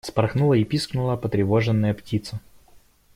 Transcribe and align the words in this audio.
Вспорхнула 0.03 0.55
и 0.55 0.63
пискнула 0.63 1.15
потревоженная 1.15 1.93
птица. 1.93 2.39